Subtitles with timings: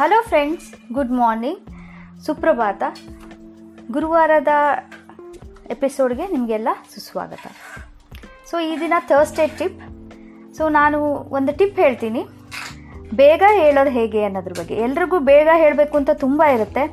[0.00, 1.62] Hello friends good morning
[2.24, 2.82] ಸುಪ್ರಭಾತ.
[3.94, 4.52] ಗುರುವಾರದ
[5.74, 7.46] ಎಪಿಸೋಡ್ಗೆ ನಿಮಗೆಲ್ಲ ಸುಸ್ವಾಗತ.
[8.48, 9.80] ಸೊ ಈ ದಿನ ಥರ್ಸ್ಡೇ ಟಿಪ್
[10.58, 10.98] ಸೊ ನಾನು
[11.38, 12.22] ಒಂದು ಟಿಪ್ ಹೇಳ್ತೀನಿ.
[13.22, 14.76] ಬೇಗ ಹೇಳೋದು ಹೇಗೆ ಅನ್ನೋದ್ರ ಬಗ್ಗೆ.
[14.86, 16.84] ಎಲ್ರಿಗೂ ಬೇಗ ಹೇಳಬೇಕು ಅಂತ ತುಂಬ ಇರುತ್ತೆ.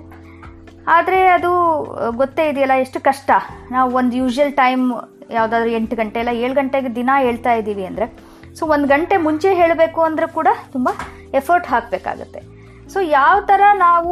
[0.95, 1.51] ಆದರೆ ಅದು
[2.23, 3.29] ಗೊತ್ತೇ ಇದೆಯಲ್ಲ, ಎಷ್ಟು ಕಷ್ಟ.
[3.77, 4.87] ನಾವು ಒಂದು ಯೂಶುವಲ್ ಟೈಮ್
[5.37, 8.09] ಯಾವುದಾದ್ರೂ ಎಂಟು ಗಂಟೆ ಇಲ್ಲ, ಏಳು ಗಂಟೆಗೆ ದಿನ ಹೇಳ್ತಾ ಇದ್ದೀವಿ ಅಂದರೆ.
[8.57, 10.89] ಸೊ ಒಂದು ಗಂಟೆ ಮುಂಚೆ ಹೇಳಬೇಕು ಅಂದರೆ ಕೂಡ ತುಂಬ
[11.41, 12.41] ಎಫರ್ಟ್ ಹಾಕಬೇಕಾಗತ್ತೆ.
[12.93, 14.11] ಸೊ ಯಾವ ಥರ ನಾವು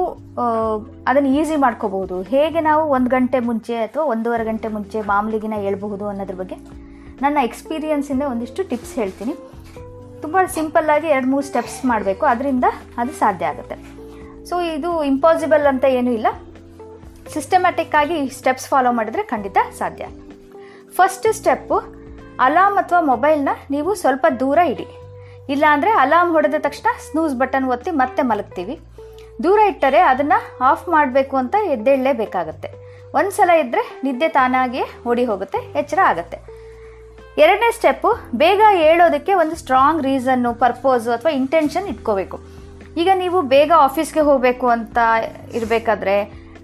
[1.08, 2.16] ಅದನ್ನು ಈಸಿ ಮಾಡ್ಕೋಬಹುದು?
[2.34, 6.58] ಹೇಗೆ ನಾವು ಒಂದು ಗಂಟೆ ಮುಂಚೆ ಅಥವಾ ಒಂದೂವರೆ ಗಂಟೆ ಮುಂಚೆ ಮಾಮೂಲಿಗಿನ ಹೇಳ್ಬಹುದು ಅನ್ನೋದ್ರ ಬಗ್ಗೆ
[7.22, 9.34] ನನ್ನ ಎಕ್ಸ್ಪೀರಿಯನ್ಸಿಂದ ಒಂದಿಷ್ಟು ಟಿಪ್ಸ್ ಹೇಳ್ತೀನಿ.
[10.22, 12.23] ತುಂಬ ಸಿಂಪಲ್ಲಾಗಿ ಎರಡು, ಮೂರು ಸ್ಟೆಪ್ಸ್ ಮಾಡಬೇಕು.
[12.26, 12.66] ಅದರಿಂದ
[12.98, 13.76] ಅದು ಸಾಧ್ಯ ಆಗುತ್ತೆ.
[14.50, 16.28] ಸೊ ಇದು ಇಂಪಾಸಿಬಲ್ ಅಂತ ಏನೂ ಇಲ್ಲ.
[17.34, 20.05] ಸಿಸ್ಟಮ್ಯಾಟಿಕ್ ಆಗಿ ಸ್ಟೆಪ್ಸ್ ಫಾಲೋ ಮಾಡಿದ್ರೆ ಖಂಡಿತ ಸಾಧ್ಯ.
[20.98, 21.78] ಫಸ್ಟ್ ಸ್ಟೆಪ್ಪು
[22.40, 24.88] ಅಲಾರ್ಮ್ ಅಥವಾ ಮೊಬೈಲ್ನ ನೀವು ಸ್ವಲ್ಪ ದೂರ ಇಡಿ.
[25.53, 28.75] ಇಲ್ಲಾಂದರೆ ಅಲಾರ್ಮ್ ಹೊಡೆದ ತಕ್ಷಣ ಸ್ನೂಸ್ ಬಟನ್ ಒತ್ತಿ ಮತ್ತೆ ಮಲಗ್ತೀವಿ.
[29.44, 30.38] ದೂರ ಇಟ್ಟರೆ ಅದನ್ನು
[30.69, 32.69] ಆಫ್ ಮಾಡಬೇಕು ಅಂತ ಎದ್ದೇಳಲೇಬೇಕಾಗತ್ತೆ.
[33.19, 36.38] ಒಂದು ಸಲ ಇದ್ದರೆ ನಿದ್ದೆ ತಾನಾಗಿಯೇ ಓಡಿ ಹೋಗುತ್ತೆ, ಎಚ್ಚರ ಆಗುತ್ತೆ.
[37.44, 38.09] ಎರಡನೇ ಸ್ಟೆಪ್ಪು
[38.41, 42.38] ಬೇಗ ಹೇಳೋದಕ್ಕೆ ಒಂದು ಸ್ಟ್ರಾಂಗ್ ರೀಸನ್ನು ಪರ್ಪೋಸು ಅಥವಾ ಇಂಟೆನ್ಷನ್ ಇಟ್ಕೋಬೇಕು.
[43.02, 44.97] ಈಗ ನೀವು ಬೇಗ ಆಫೀಸ್ಗೆ ಹೋಗಬೇಕು ಅಂತ
[45.59, 46.16] ಇರಬೇಕಾದ್ರೆ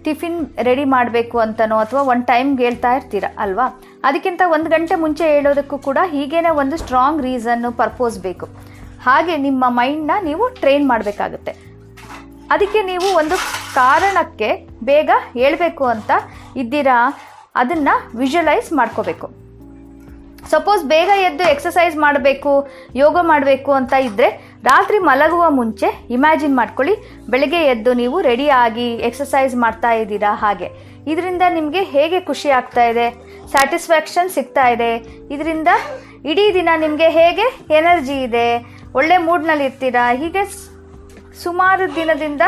[0.03, 3.65] ಟಿಫಿನ್ ರೆಡಿ ಮಾಡಬೇಕು ಅಂತನೋ ಅಥವಾ ಒಂದು ಟೈಮ್ಗೆ ಹೇಳ್ತಾ ಇರ್ತೀರ ಅಲ್ವಾ?
[4.07, 8.47] ಅದಕ್ಕಿಂತ ಒಂದು ಗಂಟೆ ಮುಂಚೆ ಹೇಳೋದಕ್ಕೂ ಕೂಡ ಹೀಗೇನೆ ಒಂದು ಸ್ಟ್ರಾಂಗ್ ರೀಸನ್ನು ಪರ್ಪೋಸ್ ಬೇಕು.
[9.07, 11.53] ಹಾಗೆ ನಿಮ್ಮ ಮೈಂಡ್ನ ನೀವು ಟ್ರೈನ್ ಮಾಡಬೇಕಾಗುತ್ತೆ.
[12.53, 13.35] ಅದಕ್ಕೆ ನೀವು ಒಂದು
[13.79, 14.49] ಕಾರಣಕ್ಕೆ
[14.89, 16.11] ಬೇಗ ಹೇಳಬೇಕು ಅಂತ
[16.61, 16.97] ಇದ್ದೀರಾ,
[17.61, 19.27] ಅದನ್ನು ವಿಜುವಲೈಸ್ ಮಾಡ್ಕೋಬೇಕು.
[20.51, 22.51] ಸಪೋಸ್ ಬೇಗ ಎದ್ದು ಎಕ್ಸಸೈಸ್ ಮಾಡಬೇಕು,
[23.01, 24.29] ಯೋಗ ಮಾಡಬೇಕು ಅಂತ ಇದ್ದರೆ
[24.69, 26.95] ರಾತ್ರಿ ಮಲಗುವ ಮುಂಚೆ ಇಮ್ಯಾಜಿನ್ ಮಾಡ್ಕೊಳ್ಳಿ,
[27.31, 30.69] ಬೆಳಗ್ಗೆ ಎದ್ದು ನೀವು ರೆಡಿಯಾಗಿ ಎಕ್ಸಸೈಸ್ ಮಾಡ್ತಾ ಇದ್ದೀರಾ ಹಾಗೆ.
[31.11, 33.07] ಇದರಿಂದ ನಿಮಗೆ ಹೇಗೆ ಖುಷಿ ಆಗ್ತಾ ಇದೆ?
[33.53, 34.91] ಸ್ಯಾಟಿಸ್ಫ್ಯಾಕ್ಷನ್ ಸಿಗ್ತಾ ಇದೆ.
[35.35, 35.69] ಇದರಿಂದ
[36.31, 37.45] ಇಡೀ ದಿನ ನಿಮಗೆ ಹೇಗೆ
[37.79, 38.47] ಎನರ್ಜಿ ಇದೆ?
[38.97, 40.03] ಒಳ್ಳೆ ಮೂಡ್ನಲ್ಲಿ ಇರ್ತೀರಾ?
[40.21, 40.43] ಹೀಗೆ
[41.43, 42.43] ಸುಮಾರು ದಿನದಿಂದ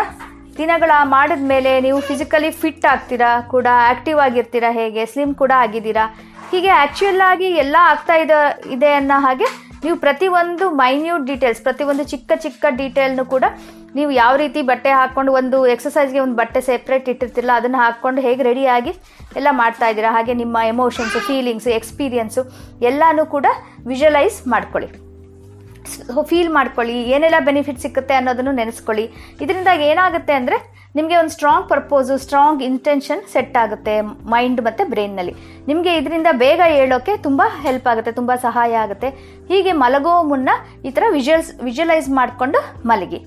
[0.57, 3.29] ದಿನಗಳ ಮಾಡಿದ ಮೇಲೆ ನೀವು ಫಿಸಿಕಲಿ ಫಿಟ್ ಆಗ್ತೀರಾ?
[3.53, 4.69] ಕೂಡ ಆಕ್ಟಿವ್ ಆಗಿರ್ತೀರಾ?
[4.79, 5.03] ಹೇಗೆ?
[5.11, 6.05] ಸ್ಲಿಮ್ ಕೂಡ ಆಗಿದ್ದೀರಾ?
[6.51, 8.37] ಹೀಗೆ ಆ್ಯಕ್ಚುಯಲ್ ಆಗಿ ಎಲ್ಲ ಆಗ್ತಾ ಇದೆ
[8.75, 9.47] ಇದೆ ಅನ್ನೋ ಹಾಗೆ
[9.83, 13.45] ನೀವು ಪ್ರತಿಯೊಂದು ಮೈನ್ಯೂಟ್ ಡೀಟೇಲ್ಸ್ ಪ್ರತಿಯೊಂದು ಚಿಕ್ಕ ಚಿಕ್ಕ ಡೀಟೇಲ್ನು ಕೂಡ
[13.97, 18.93] ನೀವು ಯಾವ ರೀತಿ ಬಟ್ಟೆ ಹಾಕ್ಕೊಂಡು ಒಂದು ಎಕ್ಸಸೈಸ್ಗೆ ಒಂದು ಬಟ್ಟೆ ಸೆಪ್ರೇಟ್ ಇಟ್ಟಿರ್ತಿಲ್ಲ ಅದನ್ನು ಹಾಕ್ಕೊಂಡು ಹೇಗೆ ರೆಡಿಯಾಗಿ
[19.39, 20.11] ಎಲ್ಲ ಮಾಡ್ತಾ ಇದ್ದೀರಾ?
[20.17, 22.43] ಹಾಗೆ ನಿಮ್ಮ ಎಮೋಷನ್ಸು ಫೀಲಿಂಗ್ಸು ಎಕ್ಸ್ಪೀರಿಯನ್ಸು
[22.89, 23.47] ಎಲ್ಲನೂ ಕೂಡ
[23.87, 25.10] ವಿಜುವಲೈಸ್ ಮಾಡ್ಕೊಳ್ಳಿ.
[26.29, 29.05] ಫೀಲ್ ಮಾಡ್ಕೊಳ್ಳಿ, ಏನೆಲ್ಲ ಬೆನಿಫಿಟ್ ಸಿಕ್ಕುತ್ತೆ ಅನ್ನೋದನ್ನು ನೆನೆಸ್ಕೊಳ್ಳಿ.
[29.43, 30.57] ಇದರಿಂದ ಏನಾಗುತ್ತೆ ಅಂದರೆ,
[30.97, 33.93] ನಿಮಗೆ ಒಂದು strong purpose strong intention set ಆಗುತ್ತೆ
[34.33, 35.33] ಮೈಂಡ್ ಮತ್ತು ಬ್ರೈನ್ನಲ್ಲಿ
[35.69, 39.09] ನಿಮಗೆ ಇದರಿಂದ ಬೇಗ ಹೇಳೋಕ್ಕೆ ತುಂಬ ಹೆಲ್ಪ್ ಆಗುತ್ತೆ, ತುಂಬ ಸಹಾಯ ಆಗುತ್ತೆ.
[39.51, 40.49] ಹೀಗೆ ಮಲಗೋ ಮುನ್ನ
[40.87, 43.21] ಈ ಥರ ವಿಜುವಲ್ಸ್ ವಿಜುವಲೈಸ್ ಮಾಡಿಕೊಂಡು ಮಲಗಿ.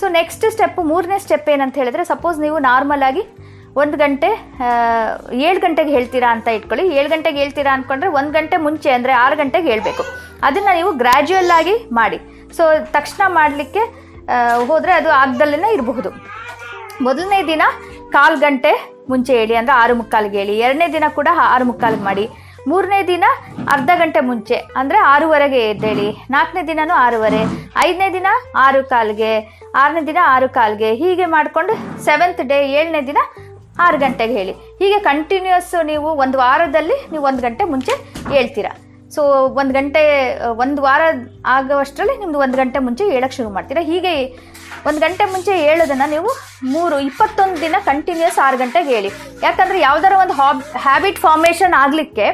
[0.00, 3.24] ಸೊ ನೆಕ್ಸ್ಟ್ ಸ್ಟೆಪ್ ಮೂರನೇ ಸ್ಟೆಪ್ ಏನಂತ ಹೇಳಿದ್ರೆ ಸಪೋಸ್ ನೀವು ನಾರ್ಮಲ್ ಆಗಿ
[3.80, 4.28] ಒಂದು ಗಂಟೆ
[5.48, 6.84] ಏಳು ಗಂಟೆಗೆ ಹೇಳ್ತೀರಾ ಅಂತ ಇಟ್ಕೊಳ್ಳಿ.
[6.98, 10.04] ಏಳು ಗಂಟೆಗೆ ಹೇಳ್ತೀರಾ ಅಂದ್ಕೊಂಡ್ರೆ ಒಂದು ಗಂಟೆ ಮುಂಚೆ ಅಂದರೆ ಆರು ಗಂಟೆಗೆ ಹೇಳಬೇಕು.
[10.48, 12.18] ಅದನ್ನು ನೀವು ಗ್ರ್ಯಾಜುಯಲ್ ಆಗಿ ಮಾಡಿ.
[12.56, 12.64] ಸೊ
[12.96, 13.82] ತಕ್ಷಣ ಮಾಡಲಿಕ್ಕೆ
[14.70, 16.10] ಹೋದರೆ ಅದು ಆಗ್ದಲ್ಲೇ ಇರಬಹುದು.
[17.06, 17.62] ಮೊದಲನೇ ದಿನ
[18.14, 18.72] ಕಾಲು ಗಂಟೆ
[19.10, 22.24] ಮುಂಚೆ ಹೇಳಿ ಅಂದರೆ ಆರು ಮುಕ್ಕಾಲಿಗೆ ಹೇಳಿ ಎರಡನೇ ದಿನ ಕೂಡ ಆರು ಮುಕ್ಕಾಲಿಗೆ ಮಾಡಿ.
[22.70, 23.24] ಮೂರನೇ ದಿನ
[23.74, 26.08] ಅರ್ಧ ಗಂಟೆ ಮುಂಚೆ, ಅಂದರೆ ಆರೂವರೆಗೆ ಎದ್ದೇಳಿ.
[26.34, 27.40] ನಾಲ್ಕನೇ ದಿನವೂ ಆರೂವರೆ.
[27.84, 28.28] ಐದನೇ ದಿನ
[28.64, 29.30] ಆರು ಕಾಲಿಗೆ,
[29.82, 30.90] ಆರನೇ ದಿನ ಆರು ಕಾಲಿಗೆ.
[31.02, 31.74] ಹೀಗೆ ಮಾಡಿಕೊಂಡು
[32.06, 33.22] ಸೆವೆಂತ್ ಡೇ ಏಳನೇ ದಿನ
[33.86, 34.54] ಆರು ಗಂಟೆಗೆ ಹೇಳಿ.
[34.80, 37.96] ಹೀಗೆ ಕಂಟಿನ್ಯೂಸ್ ನೀವು ಒಂದು ವಾರದಲ್ಲಿ ನೀವು ಒಂದು ಗಂಟೆ ಮುಂಚೆ
[38.34, 38.72] ಹೇಳ್ತೀರಾ
[39.14, 39.22] ಸೊ
[39.60, 40.02] ಒಂದು ಗಂಟೆ
[40.64, 41.02] ಒಂದು ವಾರ
[41.56, 43.82] ಆಗುವಷ್ಟರಲ್ಲಿ ನಿಮ್ದು ಒಂದು ಗಂಟೆ ಮುಂಚೆ ಹೇಳಕ್ಕೆ ಶುರು ಮಾಡ್ತೀರಾ?
[43.90, 44.14] ಹೀಗೆ
[44.88, 46.30] ಒಂದು ಗಂಟೆ ಮುಂಚೆ ಹೇಳೋದನ್ನು ನೀವು
[46.74, 49.10] ಮೂರು, ಇಪ್ಪತ್ತೊಂದು ದಿನ ಕಂಟಿನ್ಯೂಸ್ ಆರು ಗಂಟೆಗೆ ಹೇಳಿ.
[49.46, 52.28] ಯಾಕಂದರೆ ಯಾವ್ದಾರ ಒಂದು ಹಾಬ್ ಹ್ಯಾಬಿಟ್ ಫಾರ್ಮೇಷನ್ ಆಗಲಿಕ್ಕೆ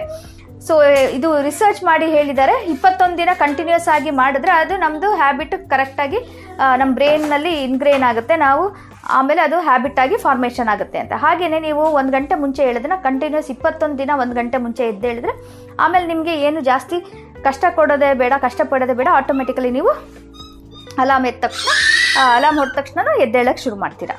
[0.67, 0.75] ಸೊ
[1.17, 6.21] ಇದು ರಿಸರ್ಚ್ ಮಾಡಿ ಹೇಳಿದ್ದಾರೆ ಇಪ್ಪತ್ತೊಂದು ದಿನ ಕಂಟಿನ್ಯೂಸ್ ಆಗಿ ಮಾಡಿದ್ರೆ ಅದು ನಮ್ಮದು ಹ್ಯಾಬಿಟ್ ಕರೆಕ್ಟಾಗಿ
[6.81, 8.37] ನಮ್ಮ ಬ್ರೈನ್ನಲ್ಲಿ ಇನ್ಗ್ರೇನ್ ಆಗುತ್ತೆ.
[8.47, 8.65] ನಾವು
[9.11, 11.13] ಆಮೇಲೆ ಅದು ಹ್ಯಾಬಿಟ್ ಆಗಿ ಫಾರ್ಮೇಷನ್ ಆಗುತ್ತೆ ಅಂತ.
[11.13, 15.33] ಹಾಗೆಯೇ ನೀವು ಒಂದು ಗಂಟೆ ಮುಂಚೆ ಹೇಳಿದ್ರೆ ಕಂಟಿನ್ಯೂಸ್ ಇಪ್ಪತ್ತೊಂದು ದಿನ ಒಂದು ಗಂಟೆ ಮುಂಚೆ ಎದ್ದು ಹೇಳಿದ್ರೆ
[15.79, 17.01] ಆಮೇಲೆ ನಿಮಗೆ ಏನು ಜಾಸ್ತಿ
[17.43, 19.91] ಕಷ್ಟ ಕೊಡೋದೇ ಬೇಡ ಕಷ್ಟಪಡೋದೇ ಬೇಡ ಆಟೋಮೆಟಿಕಲಿ ನೀವು
[20.99, 21.71] ಅಲಾರ್ಮ್ ಎದ್ದ ತಕ್ಷಣ
[22.37, 24.17] ಅಲಾರ್ಮ್ ಹೊಡೆದ ತಕ್ಷಣ ಎದ್ದೇಳಕ್ಕೆ ಶುರು ಮಾಡ್ತೀರಾ.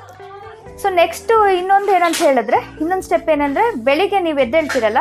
[0.81, 4.97] ಸೊ ನೆಕ್ಸ್ಟು ಇನ್ನೊಂದು ಏನಂತ ಹೇಳಿದ್ರೆ, ಇನ್ನೊಂದು ಸ್ಟೆಪ್ ಏನಂದರೆ, ಬೆಳಿಗ್ಗೆ ನೀವು ಎದ್ದೇಳ್ತೀರಲ್ಲ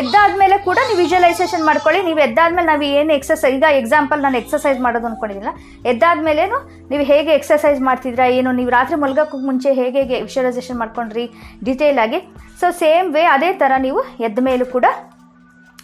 [0.00, 2.00] ಎದ್ದಾದ್ಮೇಲೆ ಕೂಡ ನೀವು ವಿಜುವಲೈಸೇಷನ್ ಮಾಡ್ಕೊಳ್ಳಿ.
[2.08, 5.52] ನೀವು ಎದ್ದಾದ್ಮೇಲೆ ನಾವು ಏನು ಎಕ್ಸಸೈಸ್ ಈಗ ಎಕ್ಸಾಂಪಲ್ ನಾನು ಎಕ್ಸಸೈಸ್ ಮಾಡೋದು ಅಂದ್ಕೊಂಡಿದ್ದಿಲ್ಲ
[5.92, 6.58] ಎದ್ದಾದ್ಮೇಲೇನು
[6.90, 11.26] ನೀವು ಹೇಗೆ ಎಕ್ಸಸೈಸ್ ಮಾಡ್ತಿದ್ರಾ ಏನು, ನೀವು ರಾತ್ರಿ ಮಲ್ಗೋಕ್ಕೂ ಮುಂಚೆ ಹೇಗೆ ಹೇಗೆ ವಿಜುವಲೈಸೇಷನ್ ಮಾಡ್ಕೊಂಡ್ರಿ
[11.68, 12.20] ಡಿಟೇಲ್ ಆಗಿ.
[12.60, 14.86] ಸೊ ಸೇಮ್ ವೇ ಅದೇ ಥರ ನೀವು ಎದ್ದ ಮೇಲೂ ಕೂಡ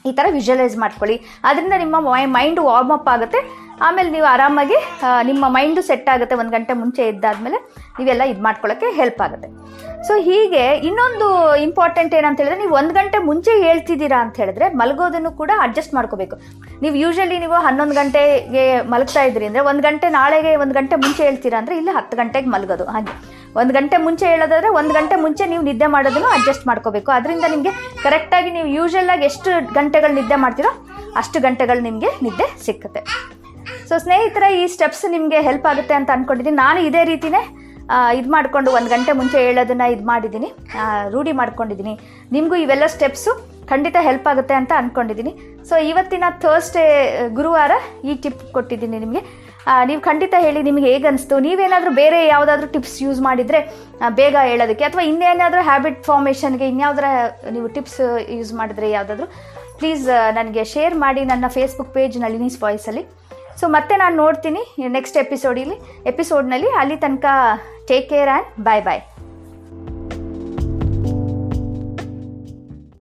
[0.09, 1.17] ಈ ಥರ ವಿಜುವಲೈಸ್ ಮಾಡ್ಕೊಳ್ಳಿ.
[1.49, 1.97] ಅದರಿಂದ ನಿಮ್ಮ
[2.37, 3.41] ಮೈಂಡ್ ವಾರ್ಮ್ ಅಪ್ ಆಗುತ್ತೆ.
[3.87, 4.79] ಆಮೇಲೆ ನೀವು ಆರಾಮಾಗಿ
[5.31, 7.59] ನಿಮ್ಮ ಮೈಂಡು ಸೆಟ್ ಆಗುತ್ತೆ ಒಂದು ಗಂಟೆ ಮುಂಚೆ ಎದ್ದಾದ್ಮೇಲೆ.
[7.99, 9.49] ನೀವೆಲ್ಲ ಇದು ಮಾಡ್ಕೊಳ್ಳೋಕ್ಕೆ ಹೆಲ್ಪ್ ಆಗುತ್ತೆ.
[10.07, 11.27] ಸೊ ಹೀಗೆ ಇನ್ನೊಂದು
[11.65, 16.37] ಇಂಪಾರ್ಟೆಂಟ್ ಏನಂತ ಹೇಳಿದ್ರೆ ನೀವು ಒಂದು ಗಂಟೆ ಮುಂಚೆ ಹೇಳ್ತಿದ್ದೀರಾ ಅಂತ ಹೇಳಿದ್ರೆ ಮಲಗೋದನ್ನು ಕೂಡ ಅಡ್ಜಸ್ಟ್ ಮಾಡ್ಕೋಬೇಕು.
[16.83, 21.59] ನೀವು ಯೂಶಲಿ ನೀವು ಹನ್ನೊಂದು ಗಂಟೆಗೆ ಮಲಗ್ತಾ ಇದ್ರಿ ಅಂದರೆ ಒಂದು ಗಂಟೆ ನಾಳೆಗೆ ಒಂದು ಗಂಟೆ ಮುಂಚೆ ಹೇಳ್ತೀರಾ
[21.63, 23.15] ಅಂದರೆ ಇಲ್ಲಿ ಹತ್ತು ಗಂಟೆಗೆ ಮಲಗೋದು, ಹಾಗೆ.
[23.61, 27.11] ಒಂದು ಗಂಟೆ ಮುಂಚೆ ಹೇಳೋದಾದ್ರೆ ಒಂದು ಗಂಟೆ ಮುಂಚೆ ನೀವು ನಿದ್ದೆ ಮಾಡೋದನ್ನು ಅಡ್ಜಸ್ಟ್ ಮಾಡ್ಕೋಬೇಕು.
[27.19, 27.73] ಅದರಿಂದ ನಿಮಗೆ
[28.07, 30.73] ಕರೆಕ್ಟಾಗಿ ನೀವು ಯೂಶಲ್ ಆಗಿ ಎಷ್ಟು ಗಂಟೆಗಳು ನಿದ್ದೆ ಮಾಡ್ತೀರೋ
[31.23, 33.03] ಅಷ್ಟು ಗಂಟೆಗಳು ನಿಮಗೆ ನಿದ್ದೆ ಸಿಕ್ಕುತ್ತೆ.
[33.89, 37.43] ಸೊ ಸ್ನೇಹಿತರೆ, ಈ ಸ್ಟೆಪ್ಸ್ ನಿಮಗೆ ಹೆಲ್ಪ್ ಆಗುತ್ತೆ ಅಂತ ಅಂದ್ಕೊಂಡಿದ್ದೀನಿ ನಾನು ಇದೇ ರೀತಿನೇ
[38.19, 40.49] ಇದು ಮಾಡಿಕೊಂಡು ಒಂದು ಗಂಟೆ ಮುಂಚೆ ಹೇಳೋದನ್ನು ಇದು ಮಾಡಿದ್ದೀನಿ
[41.15, 41.95] ರೂಢಿ ಮಾಡ್ಕೊಂಡಿದ್ದೀನಿ
[42.37, 43.33] ನಿಮಗೂ ಇವೆಲ್ಲ ಸ್ಟೆಪ್ಸು
[43.71, 45.33] ಖಂಡಿತ ಹೆಲ್ಪ್ ಆಗುತ್ತೆ ಅಂತ ಅಂದ್ಕೊಂಡಿದ್ದೀನಿ
[45.69, 46.85] ಸೊ ಇವತ್ತಿನ ಥರ್ಸ್ಡೇ
[47.39, 47.73] ಗುರುವಾರ
[48.09, 49.23] ಈ ಟಿಪ್ ಕೊಟ್ಟಿದ್ದೀನಿ ನಿಮಗೆ.
[49.89, 53.61] ನೀವು ಖಂಡಿತ ಹೇಳಿ ನಿಮಗೆ ಹೇಗೆ ಅನಿಸ್ತು ನೀವೇನಾದರೂ ಬೇರೆ ಯಾವುದಾದ್ರೂ ಟಿಪ್ಸ್ ಯೂಸ್ ಮಾಡಿದರೆ
[54.21, 54.85] ಬೇಗ ಹೇಳೋದಕ್ಕೆ.
[54.89, 57.09] ಅಥವಾ ಇನ್ನೇನಾದರೂ ಹ್ಯಾಬಿಟ್ ಫಾರ್ಮೇಷನ್ಗೆ ಇನ್ಯಾವುದರ
[57.57, 58.01] ನೀವು ಟಿಪ್ಸ್
[58.37, 59.27] ಯೂಸ್ ಮಾಡಿದರೆ ಯಾವುದಾದ್ರೂ
[59.81, 60.07] ಪ್ಲೀಸ್
[60.39, 63.05] ನನಗೆ ಶೇರ್ ಮಾಡಿ ನನ್ನ ಫೇಸ್ಬುಕ್ ಪೇಜ್ ನಳಿನೀಸ್ ವಾಯ್ಸಲ್ಲಿ
[63.61, 65.77] ಸೊ ಮತ್ತೆ ನಾನು ನೋಡ್ತೀನಿ ನೆಕ್ಸ್ಟ್ ಎಪಿಸೋಡಲ್ಲಿ
[66.07, 67.25] ಎಪಿಸೋಡ್ನಲ್ಲಿ ಅಲ್ಲಿ ತನಕ
[67.89, 69.01] take care and bye bye